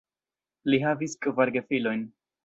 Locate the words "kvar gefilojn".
1.25-2.01